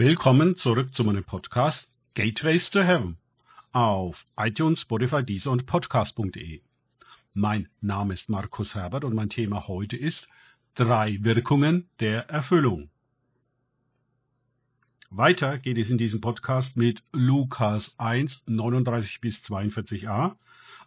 [0.00, 3.16] Willkommen zurück zu meinem Podcast Gateways to Heaven
[3.72, 6.60] auf iTunes, Spotify, Deezer und Podcast.de.
[7.34, 10.28] Mein Name ist Markus Herbert und mein Thema heute ist
[10.76, 12.90] drei Wirkungen der Erfüllung.
[15.10, 20.36] Weiter geht es in diesem Podcast mit Lukas 1, 39 bis 42a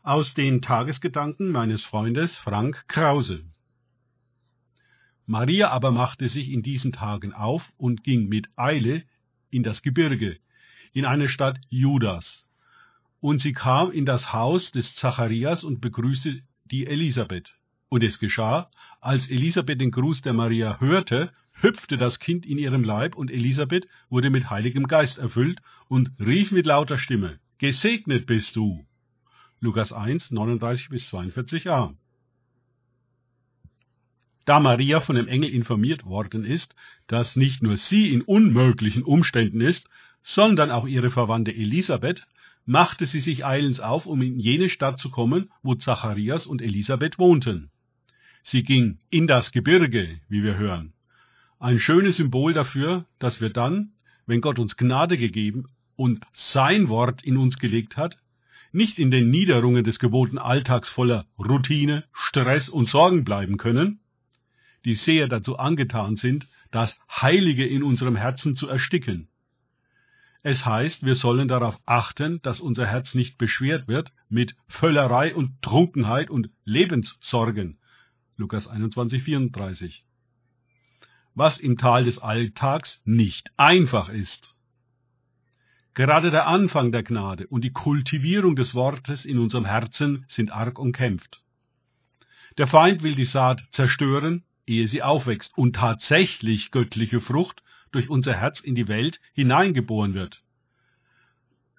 [0.03, 3.43] aus den Tagesgedanken meines Freundes Frank Krause.
[5.31, 9.03] Maria aber machte sich in diesen Tagen auf und ging mit Eile
[9.49, 10.37] in das Gebirge,
[10.91, 12.49] in eine Stadt Judas.
[13.21, 17.55] Und sie kam in das Haus des Zacharias und begrüßte die Elisabeth.
[17.87, 22.83] Und es geschah, als Elisabeth den Gruß der Maria hörte, hüpfte das Kind in ihrem
[22.83, 28.57] Leib, und Elisabeth wurde mit Heiligem Geist erfüllt und rief mit lauter Stimme, Gesegnet bist
[28.57, 28.85] du.
[29.61, 31.95] Lukas 1, 39 bis 42a.
[34.45, 36.75] Da Maria von dem Engel informiert worden ist,
[37.07, 39.87] dass nicht nur sie in unmöglichen Umständen ist,
[40.23, 42.25] sondern auch ihre Verwandte Elisabeth,
[42.65, 47.19] machte sie sich eilends auf, um in jene Stadt zu kommen, wo Zacharias und Elisabeth
[47.19, 47.71] wohnten.
[48.43, 50.93] Sie ging in das Gebirge, wie wir hören.
[51.59, 53.93] Ein schönes Symbol dafür, dass wir dann,
[54.25, 58.17] wenn Gott uns Gnade gegeben und sein Wort in uns gelegt hat,
[58.71, 63.99] nicht in den Niederungen des gewohnten Alltags voller Routine, Stress und Sorgen bleiben können,
[64.85, 69.27] die sehr dazu angetan sind, das Heilige in unserem Herzen zu ersticken.
[70.43, 75.61] Es heißt, wir sollen darauf achten, dass unser Herz nicht beschwert wird mit Völlerei und
[75.61, 77.77] Trunkenheit und Lebenssorgen.
[78.37, 80.03] Lukas 21, 34.
[81.35, 84.55] Was im Tal des Alltags nicht einfach ist.
[85.93, 90.79] Gerade der Anfang der Gnade und die Kultivierung des Wortes in unserem Herzen sind arg
[90.79, 91.43] umkämpft.
[92.57, 98.33] Der Feind will die Saat zerstören ehe sie aufwächst und tatsächlich göttliche Frucht durch unser
[98.33, 100.43] Herz in die Welt hineingeboren wird.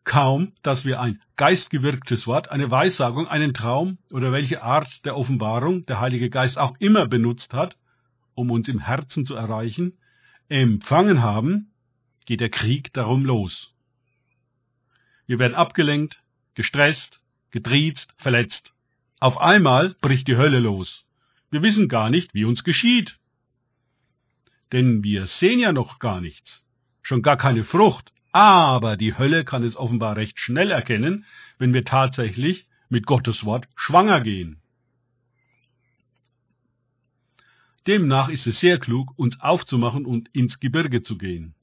[0.04, 5.86] Kaum, dass wir ein geistgewirktes Wort, eine Weissagung, einen Traum oder welche Art der Offenbarung
[5.86, 7.78] der Heilige Geist auch immer benutzt hat,
[8.34, 9.98] um uns im Herzen zu erreichen,
[10.48, 11.72] empfangen haben,
[12.26, 13.72] geht der Krieg darum los.
[15.26, 16.20] Wir werden abgelenkt,
[16.54, 18.74] gestresst, getriezt, verletzt.
[19.20, 21.06] Auf einmal bricht die Hölle los.
[21.52, 23.18] Wir wissen gar nicht, wie uns geschieht.
[24.72, 26.64] Denn wir sehen ja noch gar nichts,
[27.02, 28.10] schon gar keine Frucht.
[28.32, 31.26] Aber die Hölle kann es offenbar recht schnell erkennen,
[31.58, 34.62] wenn wir tatsächlich mit Gottes Wort schwanger gehen.
[37.86, 41.54] Demnach ist es sehr klug, uns aufzumachen und ins Gebirge zu gehen.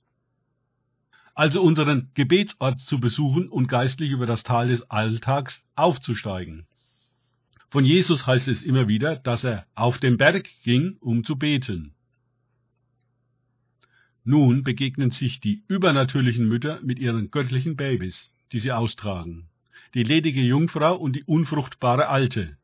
[1.34, 6.68] Also unseren Gebetsort zu besuchen und geistlich über das Tal des Alltags aufzusteigen.
[7.72, 11.94] Von Jesus heißt es immer wieder, dass er auf den Berg ging, um zu beten.
[14.24, 19.50] Nun begegnen sich die übernatürlichen Mütter mit ihren göttlichen Babys, die sie austragen,
[19.94, 22.58] die ledige Jungfrau und die unfruchtbare Alte.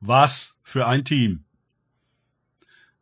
[0.00, 1.44] Was für ein Team!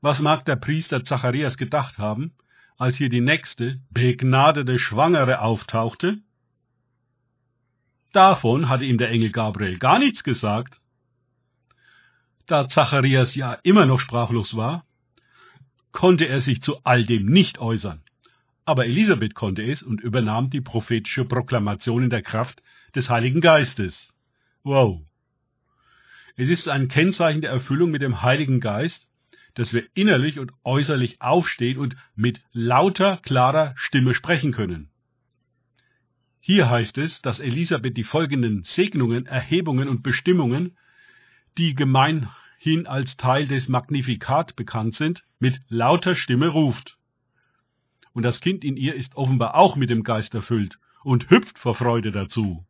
[0.00, 2.32] Was mag der Priester Zacharias gedacht haben,
[2.78, 6.18] als hier die nächste, begnadete Schwangere auftauchte?
[8.12, 10.80] Davon hatte ihm der Engel Gabriel gar nichts gesagt.
[12.50, 14.84] Da Zacharias ja immer noch sprachlos war,
[15.92, 18.02] konnte er sich zu all dem nicht äußern.
[18.64, 22.60] Aber Elisabeth konnte es und übernahm die prophetische Proklamation in der Kraft
[22.96, 24.12] des Heiligen Geistes.
[24.64, 25.00] Wow.
[26.34, 29.06] Es ist ein Kennzeichen der Erfüllung mit dem Heiligen Geist,
[29.54, 34.90] dass wir innerlich und äußerlich aufstehen und mit lauter, klarer Stimme sprechen können.
[36.40, 40.76] Hier heißt es, dass Elisabeth die folgenden Segnungen, Erhebungen und Bestimmungen,
[41.58, 42.28] die gemein
[42.58, 46.98] hin als Teil des Magnifikat bekannt sind, mit lauter Stimme ruft.
[48.12, 51.74] Und das Kind in ihr ist offenbar auch mit dem Geist erfüllt und hüpft vor
[51.74, 52.66] Freude dazu.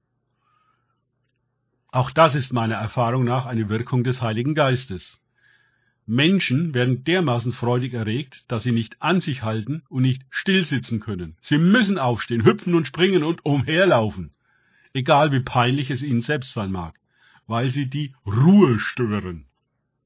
[1.89, 5.21] Auch das ist meiner Erfahrung nach eine Wirkung des Heiligen Geistes.
[6.07, 11.37] Menschen werden dermaßen freudig erregt, dass sie nicht an sich halten und nicht stillsitzen können.
[11.41, 14.33] Sie müssen aufstehen, hüpfen und springen und umherlaufen,
[14.93, 17.00] egal wie peinlich es ihnen selbst sein mag,
[17.51, 19.47] weil sie die Ruhe stören.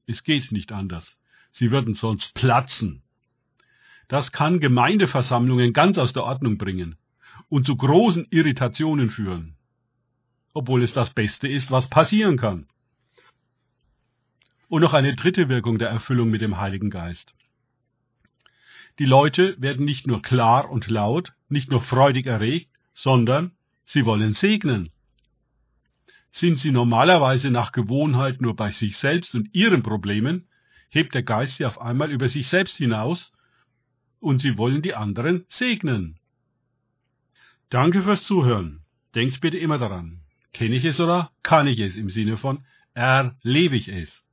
[0.07, 1.15] Es geht nicht anders.
[1.51, 3.03] Sie würden sonst platzen.
[4.07, 6.97] Das kann Gemeindeversammlungen ganz aus der Ordnung bringen
[7.47, 9.55] und zu großen Irritationen führen,
[10.55, 12.67] obwohl es das Beste ist, was passieren kann.
[14.67, 17.35] Und noch eine dritte Wirkung der Erfüllung mit dem Heiligen Geist.
[18.97, 23.51] Die Leute werden nicht nur klar und laut, nicht nur freudig erregt, sondern
[23.85, 24.89] sie wollen segnen.
[26.35, 30.49] Sind sie normalerweise nach Gewohnheit nur bei sich selbst und ihren Problemen,
[30.89, 33.31] hebt der Geist sie auf einmal über sich selbst hinaus
[34.19, 36.19] und sie wollen die anderen segnen.
[37.69, 38.81] Danke fürs Zuhören.
[39.15, 40.19] Denkt bitte immer daran.
[40.51, 44.25] Kenne ich es oder kann ich es im Sinne von erlebe ich es?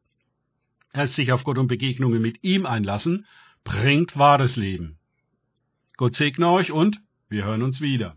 [0.93, 3.27] Erst sich auf Gott und Begegnungen mit ihm einlassen,
[3.63, 4.99] bringt wahres Leben.
[5.97, 8.11] Gott segne euch und wir hören uns wieder.